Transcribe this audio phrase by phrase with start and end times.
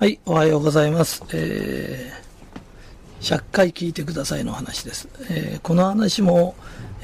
[0.00, 1.22] はい、おはようございます。
[1.32, 5.08] えー、100回聞いてくださいの話です。
[5.30, 6.56] えーこの話も、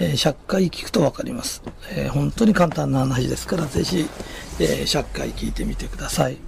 [0.00, 4.06] えー100回聞くとわかります、えー本当に簡単な話ですから、ぜひ、
[4.58, 6.38] えー100回聞いてみてください。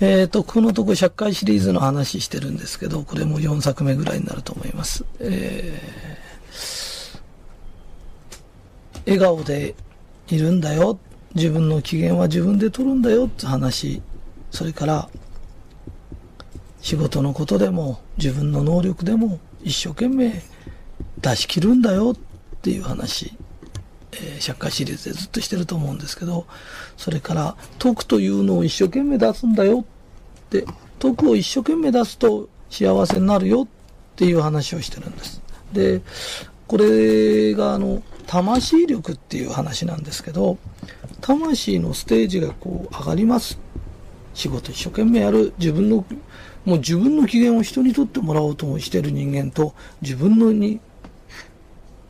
[0.00, 5.04] えーと、このとこ100回シリーズの話してるんですけど、これも4作目ぐらいになると思います。
[5.20, 7.20] えー
[9.04, 9.74] 笑顔で
[10.28, 10.98] いるんだよ。
[11.34, 14.00] 自分の機嫌は自分で取るんだよって話。
[14.52, 15.08] それから、
[16.80, 20.42] 仕事のことでも自分の能力でも一生懸命
[21.20, 23.36] 出し切るんだよっていう話。
[24.12, 26.46] えー、100回シリーズでずっとしてると思うんですけど、
[26.96, 29.84] それから、徳というのを一生懸命出すんだよっ
[30.50, 30.66] て、
[30.98, 33.66] 徳を一生懸命出すと幸せになるよっ
[34.16, 35.40] ていう話をしてるんです。
[35.72, 36.02] で、
[36.66, 40.58] これがあの、魂力っていう話なんですけど、
[41.22, 43.58] 魂のステージがこう上がります。
[44.34, 45.52] 仕事一生懸命やる。
[45.58, 46.04] 自分の、
[46.64, 50.80] もう自分の機嫌を人にとってもらおうとしてる人間と、自分のに、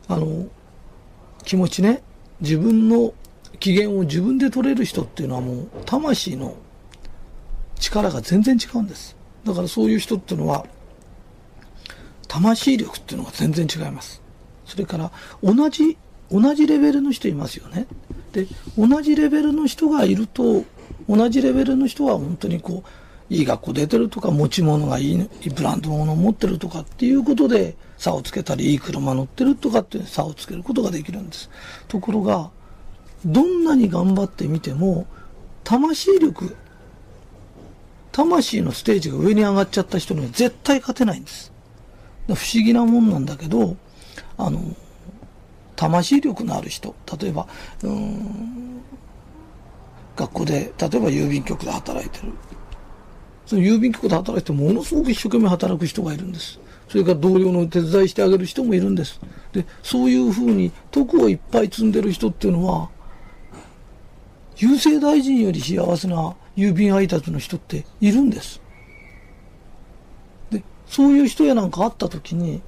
[0.08, 0.46] あの、
[1.44, 2.02] 気持ちね、
[2.40, 3.14] 自分の
[3.58, 6.56] 機嫌を自分で取れる人っていうのはもう、魂の
[7.78, 9.16] 力が全然違うんです。
[9.44, 10.66] だからそういう人っていうのは、
[12.28, 14.22] 魂力っていうのが全然違います。
[14.64, 15.10] それから、
[15.42, 15.98] 同じ、
[16.30, 17.86] 同じレベルの人いますよね。
[18.32, 18.46] で、
[18.78, 20.64] 同じレベルの人がいると、
[21.08, 31.50] 同じレベルの人は本当にこう、いい学校出てるとか、持ち物がいい、ブランド物を持ってるとかっていうことで差をつけたり、いい車乗ってるとかっていう差をつけることができるんです。
[31.88, 32.50] ところが、
[33.24, 35.06] どんなに頑張ってみても、
[35.64, 36.56] 魂力、
[38.10, 41.52] 魂のステージが上に上がっちゃった人には絶対勝てないんです。
[42.26, 43.76] 不思議なもんなんだけど、
[44.36, 44.60] あの、
[45.76, 47.48] 魂力のある人、例えば、
[47.82, 48.82] うん、
[50.22, 52.32] 学校で、例えば郵便局で働いてる。
[53.46, 56.58] その郵便局で働いてものすごく一生懸命働く人がいるんです。
[56.88, 59.20] それから同僚の手伝いしてあげる人もいるんです。
[59.52, 62.88] で、そういうふうに徳をいっぱい積んでる人っていうのは、
[64.56, 68.60] 郵政大臣より幸せな郵便配達の人っているんです。
[70.50, 72.62] で、そういう人やなんか会った時に、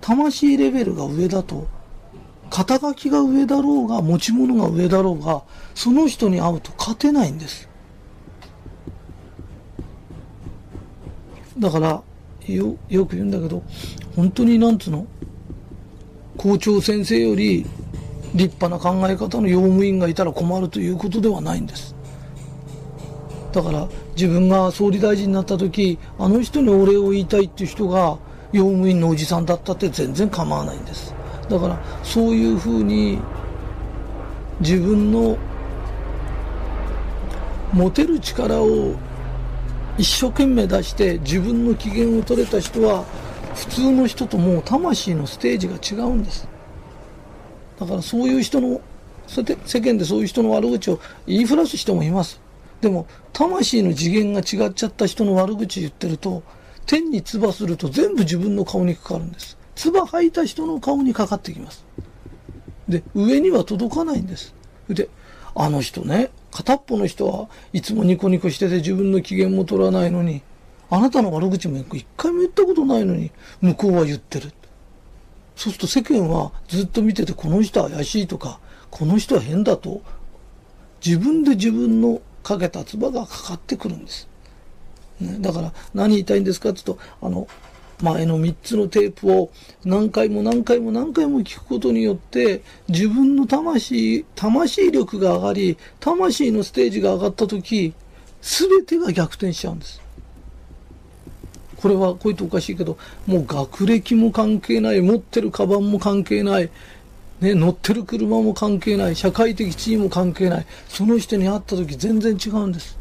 [0.00, 1.68] 魂レベルが上だと、
[2.56, 5.42] 肩書きが上だろうが、持ち物が上だろうが、
[5.74, 7.68] その人に会うと勝てないんです。
[11.58, 12.02] だから、
[12.46, 13.62] よ、よく言うんだけど、
[14.14, 15.06] 本当になんつうの、
[16.38, 17.66] 校長先生より
[18.34, 21.94] 立派な考え方の用務員がいたら困るということではないんです。
[23.52, 28.16] だから自分が総理大臣になった時、あの人にお礼を言いたいっていう人が
[28.52, 31.14] 用務員のおじさんだったって全然構わないんです。
[31.48, 33.18] だからそういうふうに
[34.60, 35.36] 自分の
[37.72, 38.94] 持てる力を
[39.98, 43.04] 一生懸命出して自分の機嫌を取れた人は
[43.54, 46.48] 普通の人ともう魂のステージが違うんです。
[47.80, 48.80] だからそういう人の、
[49.26, 52.40] それで世間でそういう人の悪口を言いふらす人もいます。
[52.80, 56.42] でも、魂の次元が違っちゃった人の悪口言ってると、
[56.84, 59.56] 天に唾すると全部自分の顔にかかるんです。
[59.76, 61.84] 唾吐いた人の顔にかかってきます。
[62.88, 64.54] で、上には届かないんです。
[64.88, 65.08] で、
[65.54, 70.42] あの人ね、片っぽの人はいつもニコニコしてて自分の機嫌も取らないのに、
[70.88, 74.52] あなたの悪口も一回も言ったことないのに、向こうは言ってる。
[75.56, 78.60] そうすると世間はずっと見てて、この人は怪しいとか、
[78.90, 80.02] この人は変だと、
[81.04, 84.28] 自分で自分のかけた唾がかかってくるんです。
[85.20, 87.48] ね、だから何言いたいんですかって言うと、あの、
[88.02, 89.50] 前の3つのテープを
[89.84, 97.94] 何回も何回も何回も聞くことによって、自分の魂、魂力が上がり、魂のステージが上がったとき、
[98.42, 100.00] すべてが逆転しちゃうんです。
[101.76, 106.70] これはこう言っておかしいけど、もう学歴も関係ない、持ってるカバンも関係ない、
[107.40, 112.98] ね、乗ってる車も関係ない、社会的地位も関係ない、その人に会った時全然違うんです。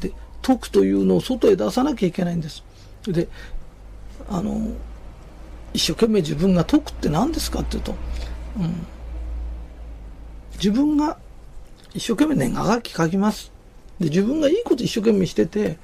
[0.00, 0.12] で、
[0.42, 2.62] 徳というのを外へ出さなきゃいけないんです。
[3.06, 3.28] で、
[4.30, 4.60] あの、
[5.72, 7.94] 一生懸命自分が徳って何ですかっていうと、
[8.58, 8.86] うん、
[10.54, 11.18] 自分が
[11.94, 13.52] 一生懸命年賀書き書きます。
[13.98, 15.78] で、自分がいいこと一生懸命してて、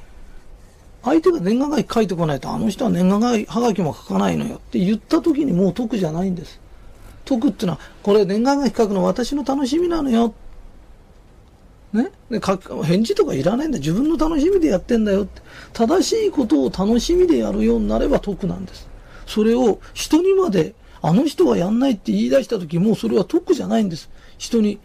[1.02, 6.61] 相手が年賀はがき書いてこないと、あの人は年賀はがきも書かないのよって言った時にもう得じゃないんです。
[7.25, 10.35] 得っていうのは、これ年賀はがき書くの私の楽しみなのよ。
[11.94, 12.11] ね。
[12.31, 13.79] で返事とかいらないんだ。
[13.79, 15.41] 自分の楽しみでやってんだよって。
[15.73, 18.88] 正しいことを楽しみでやるようになれば得なんです。
[19.26, 24.11] それを人にまで、あの人はやんないって言い出した時、もうそれは得じゃないんです。
[24.37, 24.79] 人に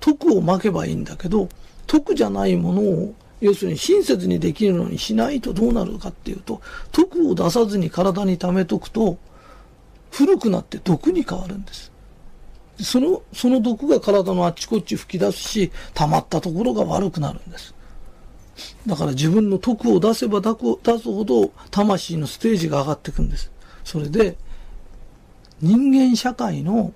[0.00, 1.48] 得をまけばいいんだけど、
[1.86, 6.62] 得じゃないものを要するに親切にできるのにしないとどうなるかっていうと、
[6.92, 9.18] 毒を出さずに体に溜めとくと、
[10.10, 11.91] 古くなって毒に変わるんです。
[12.80, 17.74] その、その毒が体のあっちこっち吹き出すし、溜まったところが悪くなるんです。
[18.86, 20.48] だから自分の徳を出せば出
[20.98, 23.50] すほど魂のステージが上がっていくんです。
[23.84, 24.36] それで、
[25.60, 26.92] 人間社会の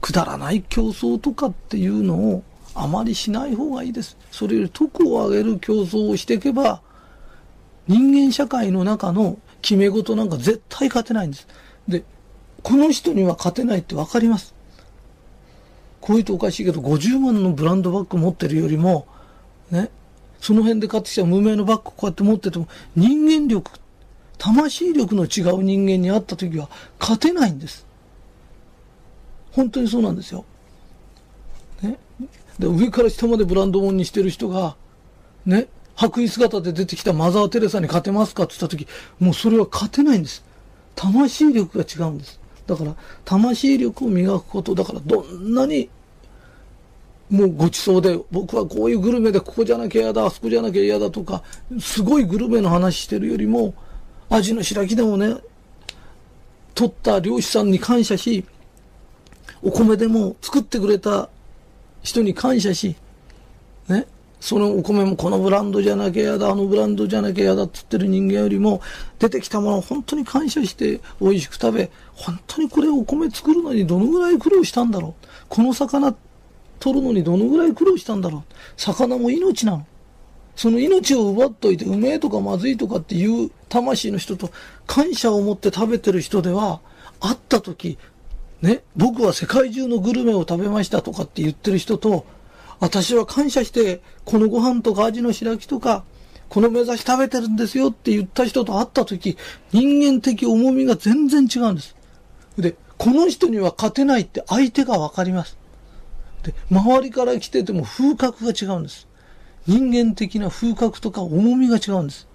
[0.00, 2.42] くだらない競争とかっていうのを
[2.74, 4.16] あまりしない方がいいです。
[4.30, 6.80] それより徳を上げる競争をしていけば、
[7.86, 11.46] 人間社会の中の決め事なんか絶対勝てないんです。
[11.86, 12.04] で、
[12.62, 14.54] この人には勝てないってわかります。
[16.00, 19.06] こういうとおかしいけど、50万のブランドバッグ持ってるよりも、
[19.70, 19.90] ね、
[20.40, 23.70] その辺で買ってきた無名のバッグこうやって持ってても、人間力、
[24.38, 26.68] 魂力の違う人間に会った時は
[26.98, 27.86] 勝てないんです。
[29.52, 30.44] 本当にそうなんですよ。
[31.80, 31.98] ね。
[32.58, 34.76] で、上から下までブランド物にしてる人が、
[35.46, 38.88] ね、白衣姿で出てきたマザー・テレサに勝てますかって言った時、
[39.20, 40.44] もうそれは勝てないんです。
[40.96, 42.41] 魂力が違うんです。
[42.72, 45.90] だから、魂力を磨くこと、だからどんなに、
[47.30, 51.42] もうごちそうで、僕はこういうグルメでここじゃなきゃ嫌だ、あそこじゃなきゃ嫌だとか、
[51.80, 53.74] すごいグルメの話してるよりも、
[54.28, 55.36] 味の白木でもね、
[56.74, 58.44] 取った漁師さんに感謝し、
[59.62, 61.28] お米でも作ってくれた
[62.02, 62.96] 人に感謝し、
[63.88, 64.06] ね、
[64.42, 68.82] そのお米もこのブランドじゃなきゃ嫌だ、あのブランドじゃなきゃ嫌だって言ってる人間よりも、
[69.20, 75.26] 出てきたものを本当に感謝して美味しく食べ、本当にこれお米作るのにどのぐらい苦労したんだろう。
[75.48, 76.12] この魚
[76.80, 78.54] 取るのにどのぐらい苦労したんだろう。
[78.76, 79.86] 魚も命なの。
[80.56, 84.50] その命を奪っといて、うめえとかまずいとかっていう魂の人と
[84.88, 86.80] 感謝を持って食べてる人では、
[87.20, 87.96] 会った時、
[88.60, 92.26] ね、僕は世界中のグルメを食べましたとかって言ってる人と、
[92.82, 96.02] 私は感謝して、このご飯とか味の白木とか、
[96.48, 99.38] この目指し食べてるんですよって言った人と会った時、
[99.70, 101.94] 人間的重みが全然違うんです。
[102.58, 105.56] で、この人には勝てないって相手がわかります。
[106.42, 109.06] で、周りから来てても風格が違うんです。
[109.68, 112.26] 人間的な風格とか重みが違うんです。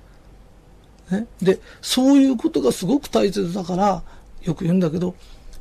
[1.12, 4.02] ね、で、そういうことがすごく大切だから、
[4.44, 5.14] よく言うんだけど、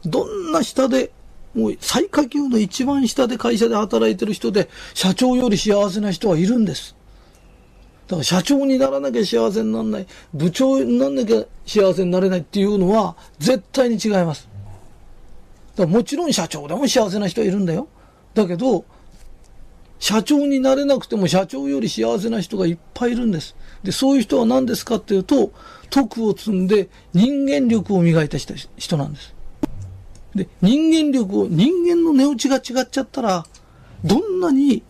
[0.05, 1.11] どんな下で、
[1.57, 6.95] もう最下級の一番下で会社で働いてる人で、社長より幸せな人はいるんです。
[8.07, 14.49] だから社長にならなきゃ幸せにならない、部長にならなきゃ幸せになれないっていうのは絶対に違います。
[15.77, 17.89] だからもちろん社長でも幸せな人はいるんだよ。
[18.35, 18.85] だけど、
[19.99, 23.57] 社長になれなくても社長より幸せな人がいっぱいいるんです。
[23.83, 25.53] で、そういう人は何ですかっていうと、
[25.89, 29.36] 徳を積んで人間力を磨いた人なんです。
[30.37, 33.45] で、人間力を、人間の値打ちが違っちゃったら、
[34.05, 34.83] どんなに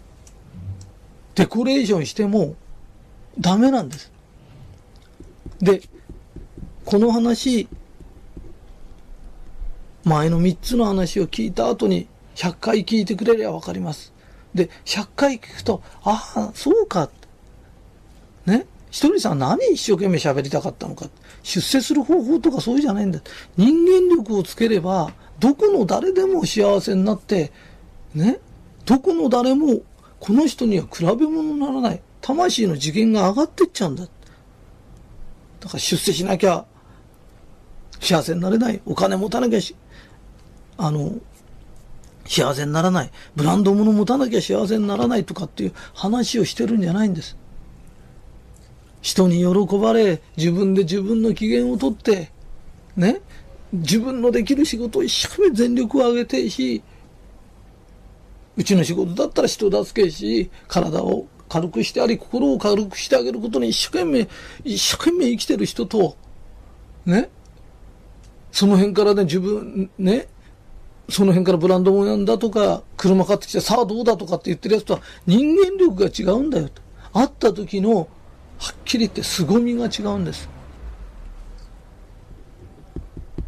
[1.35, 2.57] デコレーションしても
[3.39, 4.13] ダメなんです。
[5.61, 5.83] で、
[6.85, 7.69] この話、
[10.05, 14.13] 前の3つの話を聞いた後に100回聞いてくれりゃわかります。
[14.55, 17.11] で、100回聞くと、ああ、そうか。
[18.45, 18.67] ね？
[18.91, 21.07] ひとりさん何一生懸命喋りたかったのか。
[21.43, 23.21] 出世する方法とかそうじゃないんだ。
[23.57, 27.53] 人間力をつければ、どこの誰でも幸せになって、
[28.15, 28.39] ね、
[28.85, 29.81] どこの誰も
[30.21, 32.03] この人には比べ物にならない。
[32.21, 34.05] 魂の次元が上がってっちゃうんだ。
[34.05, 34.09] だ
[35.69, 36.65] から出世しなきゃ
[38.01, 38.81] 幸せになれない。
[38.87, 39.77] お金持たなきゃし、
[40.79, 41.13] あの、
[42.27, 43.11] 幸せにならない。
[43.35, 47.37] ブランド物持たなきゃ幸せにならないとかっていう話をしてるんじゃないんです。
[49.01, 52.33] 人に喜ばれ、自分で自分の機嫌をとって、
[52.97, 53.21] ね、
[53.77, 56.83] 自分のできる仕事を一生懸命全力を挙げてし、
[58.57, 64.29] うちの仕事だったら人助けし、体を軽くしてあり、心を軽くしてあげることに一生懸命、
[64.65, 66.17] 一生懸命生きてる人と、
[67.05, 67.31] ね、
[68.51, 70.29] その辺からね、自分、ね、
[71.09, 76.83] その辺からブランド物なんだとか、車買ってきて、さあどうだとかって言ってるやつとは人間力が違うんだよと。
[77.13, 78.09] 会った時の、
[78.59, 80.49] はっきり言って凄みが違うんです。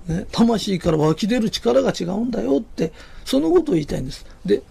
[0.09, 2.93] ね、魂から湧き出る力が違うんだよって、
[3.25, 4.27] そのことを言いたいんです。
[4.45, 4.63] で、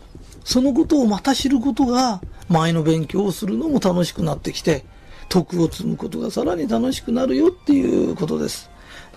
[0.44, 4.84] そのことをまた知ることが、前の勉強をするのも楽しくなってきて、
[5.30, 8.70] 徳を積むことがさらに楽しくなるよっていうことです。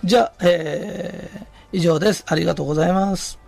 [0.03, 2.23] じゃあ、えー、以上です。
[2.27, 3.40] ありがとうございます。